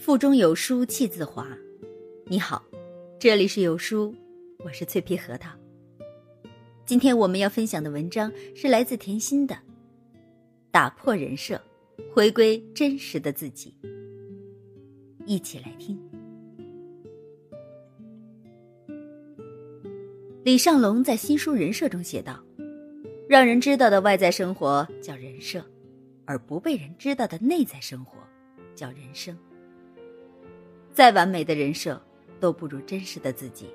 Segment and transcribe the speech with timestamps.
[0.00, 1.46] 腹中有书气自华。
[2.24, 2.64] 你好，
[3.18, 4.14] 这里是有书，
[4.64, 5.50] 我是脆皮核桃。
[6.86, 9.54] 今天我们要分享的文章是来自甜心的
[10.70, 11.60] 《打破人设，
[12.14, 13.74] 回归真实的自己》。
[15.26, 16.00] 一起来听。
[20.42, 22.42] 李尚龙在新书《人设》中写道
[23.28, 25.62] ：“让人知道的外在生活叫人设，
[26.24, 28.16] 而不被人知道的内在生活
[28.74, 29.36] 叫人生。”
[30.92, 32.00] 再完美的人设，
[32.40, 33.68] 都不如真实的自己。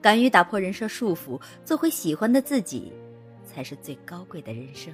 [0.00, 2.92] 敢于打破人设束缚，做回喜欢的自己，
[3.44, 4.92] 才是最高贵的人生。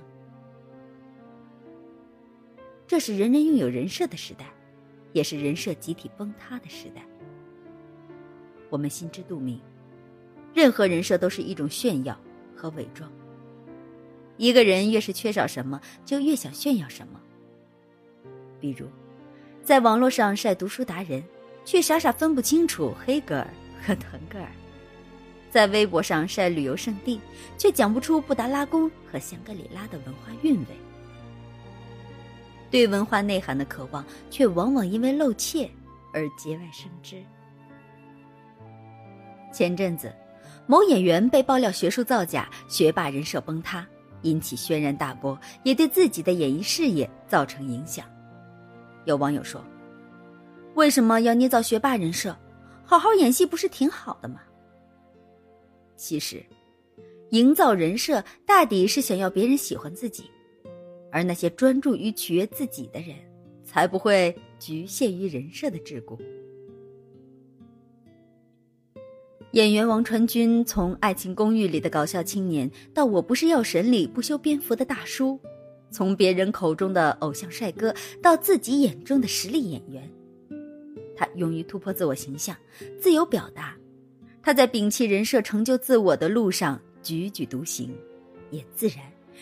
[2.89, 4.53] 这是人人拥有人设的时代，
[5.13, 7.07] 也是人设集体崩塌的时代。
[8.69, 9.61] 我们心知肚明，
[10.53, 12.19] 任何人设都是一种炫耀
[12.57, 13.11] 和伪装。
[14.37, 17.21] 一个人越是缺少什么，就越想炫耀什么。
[18.61, 18.89] 比如。
[19.67, 21.21] 在网络上晒读书达人，
[21.65, 23.49] 却傻傻分不清楚黑格尔
[23.85, 24.47] 和腾格尔；
[25.51, 27.21] 在微博上晒旅游胜地，
[27.59, 30.67] 却讲不出布达拉宫和香格里拉的文化韵味。
[32.71, 35.69] 对文化内涵的渴望，却往往因为露怯
[36.13, 37.17] 而节外生枝。
[39.53, 40.15] 前阵子，
[40.69, 43.85] 某演员被爆料学术造假、学霸人设崩塌，
[44.23, 48.07] 引起轩然大波，也对自己的演艺事业造成影响。
[49.07, 49.65] 有网友说
[50.75, 52.37] ：“为什么要捏造学霸人设？
[52.85, 54.41] 好好演戏不是挺好的吗？”
[55.97, 56.45] 其实，
[57.31, 60.25] 营造人设大抵是想要别人喜欢自己，
[61.11, 63.17] 而那些专注于取悦自己的人，
[63.65, 66.19] 才不会局限于人设的桎梏。
[69.53, 75.41] 演员王传君从《爱情公寓》里的搞笑青年，到《我不是药神》里不修边幅的大叔。
[75.91, 80.11] 从别人口中的偶像帅哥到自己眼中的实力演员，
[81.17, 82.55] 他勇于突破自我形象，
[83.01, 83.75] 自由表达。
[84.43, 87.97] 他在摒弃人设、成就自我的路上踽踽独行，
[88.51, 88.99] 也自然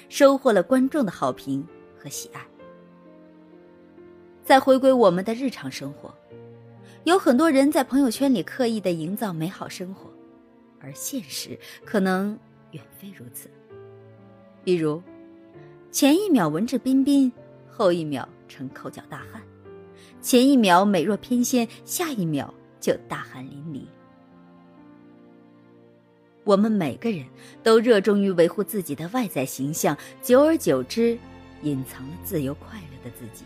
[0.08, 1.66] 收获了观众的好评
[1.98, 2.40] 和喜爱。
[4.44, 6.14] 在回归我们的日常生活，
[7.04, 10.10] 有很多人在朋友圈里刻意的营造美好生活，
[10.78, 12.38] 而现实可能
[12.70, 13.48] 远非如此。
[14.62, 15.02] 比如。
[15.94, 17.30] 前一秒文质彬彬，
[17.70, 19.40] 后一秒成口角大汉；
[20.20, 23.86] 前一秒美若翩跹，下一秒就大汗淋漓。
[26.42, 27.24] 我们每个人
[27.62, 31.16] 都热衷于维护自己的外在形象，久而久之，
[31.62, 33.44] 隐藏了自由快乐的自己。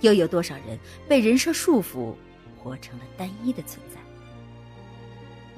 [0.00, 2.14] 又有多少人被人设束缚，
[2.56, 4.00] 活成了单一的存在？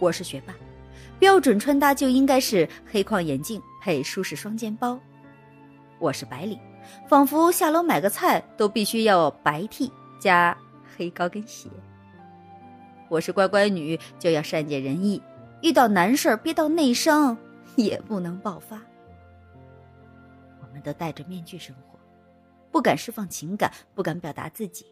[0.00, 0.52] 我是学霸。
[1.20, 4.98] 标准穿搭就应该是黑框眼镜配舒适双肩包。
[5.98, 6.58] 我是白领，
[7.06, 10.56] 仿佛下楼买个菜都必须要白 T 加
[10.96, 11.68] 黑高跟鞋。
[13.10, 15.20] 我是乖乖女，就要善解人意，
[15.60, 17.36] 遇到难事儿憋到内伤
[17.76, 18.80] 也不能爆发。
[20.62, 21.98] 我们都戴着面具生活，
[22.72, 24.86] 不敢释放情感，不敢表达自己，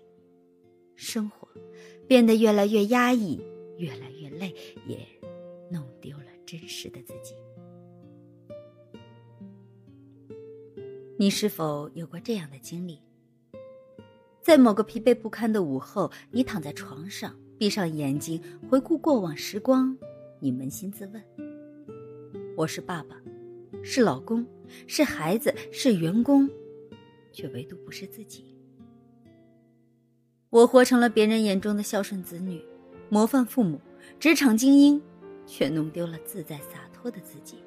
[0.97, 1.49] 生活
[2.07, 3.41] 变得越来越压抑，
[3.79, 4.55] 越来越累，
[4.87, 4.99] 也。
[5.71, 7.35] 弄丢了真实的自己。
[11.23, 12.99] 你是否有过这样的经历？
[14.41, 19.97] 在某个疲惫不堪的午后，你躺在床上，闭上眼睛，回顾过往时光，
[20.41, 21.23] 你扪心自问：
[22.57, 23.15] 我是爸爸，
[23.85, 24.45] 是老公，
[24.89, 26.51] 是孩子，是员工，
[27.31, 28.57] 却唯独不是自己。
[30.51, 32.61] 我活成了别人眼中的孝顺子女、
[33.09, 33.81] 模范父母、
[34.19, 35.01] 职场精英。
[35.45, 37.59] 却弄丢了自在洒脱的自己。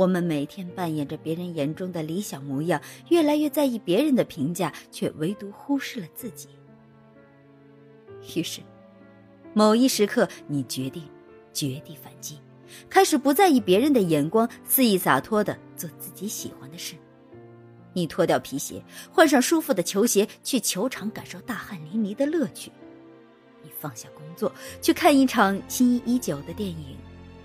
[0.00, 2.80] 我们每天扮演着别人眼中的理想模样，
[3.10, 6.48] 越来越在意别人的评价，却唯独忽视了自己。
[8.34, 8.62] 于是，
[9.52, 11.06] 某一时刻，你决定
[11.52, 12.38] 绝地反击，
[12.88, 16.94] 开始不在意别人的眼光，肆意洒脱的做自己喜欢的事。
[17.92, 18.82] 你脱掉皮鞋，
[19.12, 22.72] 换上舒服的球鞋，去球场感受大汗淋漓的乐趣。
[23.62, 24.50] 你放下工作，
[24.80, 26.96] 去看一场心仪已久的电影，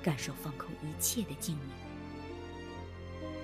[0.02, 1.60] 感受放空一切的静谧。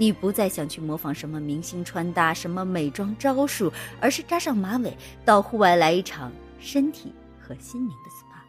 [0.02, 8.42] 你不再想去模仿什么明星穿搭、什么美妆招数，而是扎上马尾，到户外来一场身体和心灵的 SPA。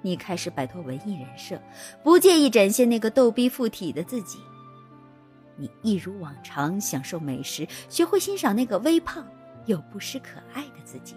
[0.00, 1.60] 你开始摆脱文艺人设，
[2.04, 4.38] 不介意展现那个逗逼附体的自己。
[5.56, 9.26] 你一如往常享受美食，学会欣赏那个微胖
[9.66, 11.16] 又不失可爱的自己。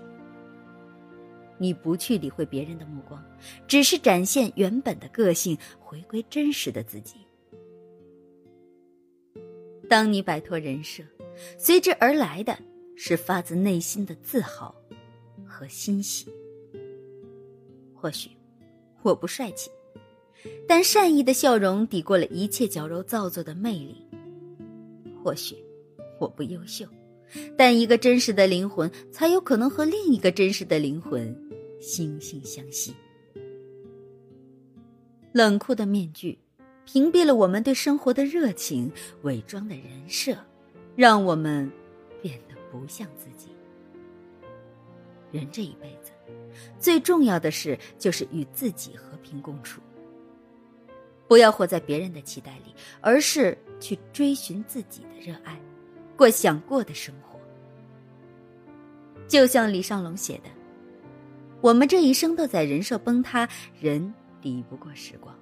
[1.60, 3.24] 你不去理会别人的目光，
[3.68, 7.18] 只是展现原本的个性，回归真实的自己。
[9.94, 11.04] 当你摆脱人设，
[11.56, 12.58] 随之而来的
[12.96, 14.74] 是发自内心的自豪
[15.46, 16.26] 和欣喜。
[17.94, 18.32] 或许
[19.04, 19.70] 我不帅气，
[20.68, 24.04] 但善意的笑容抵过了一切矫揉造作的魅力。
[25.24, 25.56] 或许
[26.20, 26.88] 我不优秀，
[27.56, 31.32] 但一个真实的灵魂才有可能和另一个真实的灵魂
[31.80, 32.96] 惺惺相惜。
[35.34, 36.40] 冷酷的面具
[36.86, 38.92] 屏蔽了我们对生活的热情，
[39.24, 40.36] 伪装的人设
[40.96, 41.72] 让我们
[42.22, 43.50] 变得不像自己。
[45.32, 46.12] 人这一辈子，
[46.80, 49.82] 最重要的事就是与自己和平共处。
[51.28, 55.60] 不要活在别人的期待里，而是去追寻自己的热爱，
[56.16, 57.40] 过想过的生活。
[59.28, 60.50] 就像李尚龙写的
[61.62, 63.50] ：“我们这一生都在人设崩塌，
[63.80, 65.34] 人抵不过时光，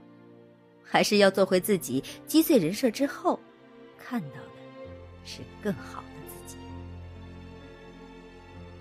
[0.92, 2.04] 还是要做回自己。
[2.28, 3.40] 击碎人设之后，
[3.98, 4.52] 看到的
[5.24, 6.58] 是更好的自己。”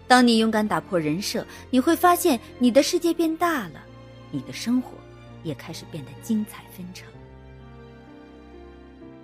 [0.09, 3.81] 当你勇敢打破人设，你会发现你的世界变大了，
[4.33, 4.91] 你的生活
[5.45, 7.07] 也开始变得精彩纷呈。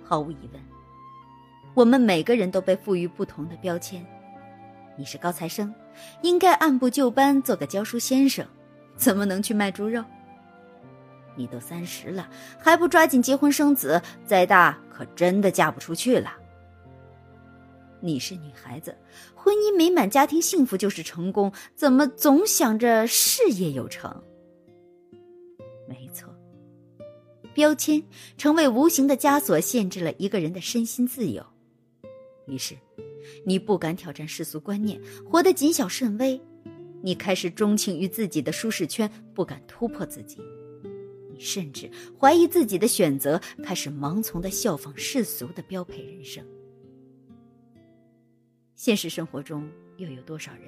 [0.01, 0.63] 毫无疑问，
[1.73, 4.05] 我们每个人都被赋予不同的标签。
[4.97, 5.75] 你是高材生，
[6.23, 8.47] 应该按部就班做个教书先生，
[8.95, 10.01] 怎么能去卖猪肉？
[11.37, 12.29] 你都三十了，
[12.59, 16.33] 还不抓紧结婚生子，再大可真的嫁不出去了。
[18.01, 18.95] 你是女孩子，
[19.33, 24.23] 婚姻美满、家庭幸福就是成功，怎么总想着事业有成？
[25.87, 26.27] 没错，
[27.53, 28.03] 标签
[28.37, 31.45] 成为无形的枷锁，限制了一个人的身心自由。
[32.45, 32.75] 于是，
[33.45, 36.39] 你不敢挑战世俗观念，活得谨小慎微；
[37.01, 40.37] 你开始钟情于自己的舒适圈，不敢突破自己；
[41.39, 41.89] 甚至
[42.19, 46.45] 怀疑自己的选择，开始盲从的效仿世俗的标配人生。
[48.75, 49.67] 现实生活中，
[49.97, 50.63] 又有多少人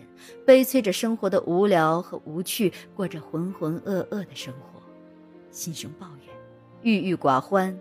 [0.46, 4.82] 悲催着生活的无聊和无趣，过着浑浑噩噩的生活，
[5.52, 6.36] 心生抱怨，
[6.82, 7.78] 郁郁寡欢，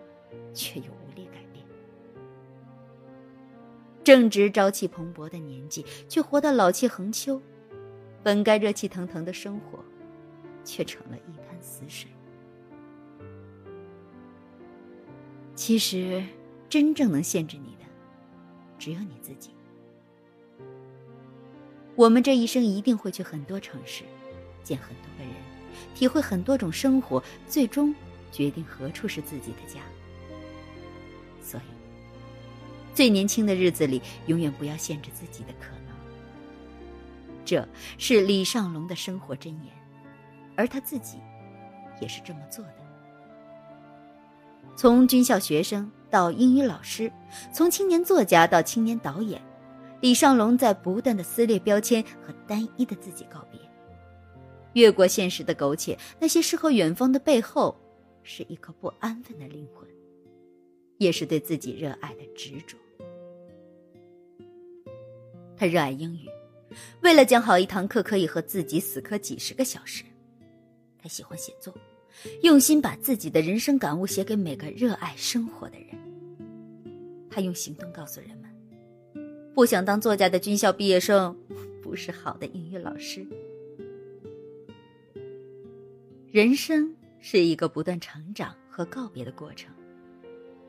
[0.53, 1.65] 却又无力改变。
[4.05, 7.41] 正值朝气蓬勃的年纪，却活得老气横秋，
[8.23, 9.83] 本该热气腾腾的生活，
[10.63, 12.11] 却成了一潭死水。
[15.59, 16.23] 其实，
[16.69, 17.85] 真正能限制你的，
[18.79, 19.51] 只有你自己。
[21.97, 24.05] 我们这一生一定会去很多城市，
[24.63, 25.33] 见很多个人，
[25.97, 27.93] 体会很多种生活，最终
[28.31, 29.81] 决定何处是自己的家。
[31.43, 35.97] 所以，最年轻的日子里，永远不要限制自己的可能。
[37.45, 37.69] 这
[37.99, 39.75] 是李尚龙的生活箴言，
[40.55, 41.19] 而他自己
[42.01, 42.78] 也是这么做的。
[44.77, 47.11] 从军校学生到英语老师，
[47.53, 49.43] 从青年作家到青年导演。
[50.01, 53.61] 李尚龙在不断的撕裂标签和单一的自己告别，
[54.75, 57.77] 越过现实的苟且，那些诗和远方的背后，
[58.23, 59.89] 是一颗不安分的灵魂，
[60.99, 62.77] 也是对自己热爱的执着。
[65.57, 66.29] 他热爱英语，
[67.03, 70.05] 为了讲好一堂课可以和自己死磕几十个小时。
[70.97, 71.75] 他喜欢写作，
[72.43, 75.89] 用心把自己的人生感悟写给每个热爱生活的人。
[77.31, 78.39] 他用行动告诉人们。
[79.55, 81.37] 不想当作家的军校毕业生，
[81.83, 83.27] 不是好的英语老师。
[86.31, 89.73] 人生是一个不断成长和告别的过程，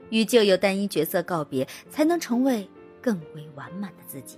[0.09, 2.67] 与旧有单一角色告别，才能成为
[3.00, 4.38] 更为完满的自己。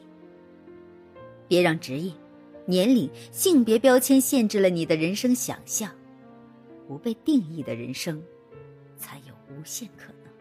[1.48, 2.12] 别让职业、
[2.66, 5.94] 年龄、性别标签限制了你的人生想象，
[6.88, 8.22] 不被定义的人生，
[8.98, 10.32] 才有无限可能。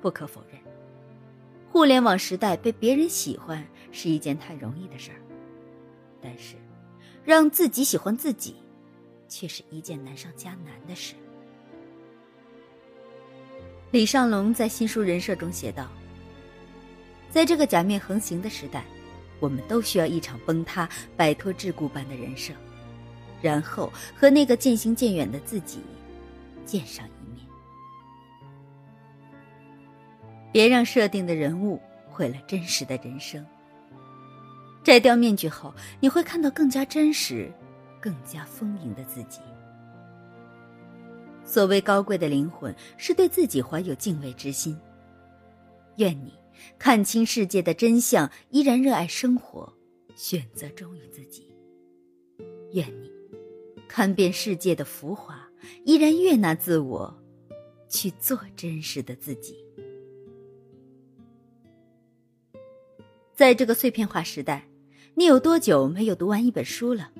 [0.00, 0.60] 不可否认。
[1.70, 5.20] 互联网时代被别人喜欢是一件太容易的事儿，
[6.20, 6.56] 但是，
[7.24, 8.56] 让自己喜欢自己，
[9.28, 11.14] 却是一件难上加难的事。
[13.92, 15.88] 李尚龙在新书人设中写道
[17.30, 18.84] ：“在这个假面横行的时代，
[19.38, 22.52] 我们都需要一场崩塌，摆脱桎梏般的人设，
[23.40, 25.80] 然后和那个渐行渐远的自己
[26.64, 27.46] 见上一面。”
[30.52, 33.44] 别让设定的人物毁了真实的人生。
[34.82, 37.52] 摘掉面具后，你会看到更加真实、
[38.00, 39.40] 更加丰盈的自己。
[41.44, 44.78] 所谓高贵的灵魂，是对自己怀有敬畏之心。
[45.96, 46.32] 愿你
[46.78, 49.70] 看清世界的真相，依然热爱生活，
[50.16, 51.54] 选择忠于自己。
[52.72, 53.09] 愿你
[53.92, 55.50] 看遍世界的浮华，
[55.84, 57.12] 依然悦纳自我，
[57.88, 59.56] 去做真实的自己。
[63.34, 64.64] 在这个碎片化时代，
[65.16, 67.10] 你有多久没有读完一本书了？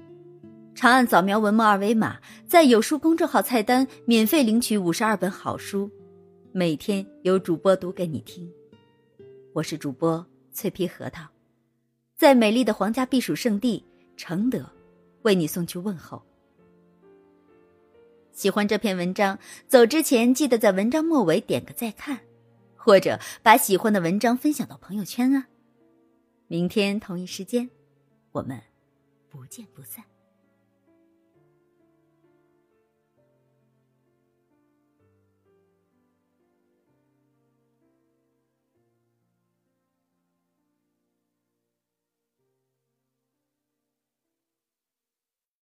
[0.72, 5.90] 长按扫描文末二维码，在有书公众号菜单免费领取五十二本好书，
[6.52, 8.48] 每天有主播读给你听。
[9.52, 11.26] 我是主播脆皮核桃，
[12.16, 13.84] 在美丽的皇家避暑胜地
[14.16, 14.64] 承德，
[15.22, 16.22] 为你送去问候。
[18.32, 22.20] 喜欢这篇文章，走之前记得在文章末尾点个再看，
[22.76, 25.46] 或者把喜欢的文章分享到朋友圈啊。
[26.46, 27.68] 明天同一时间，
[28.32, 28.60] 我们
[29.28, 30.04] 不见不散。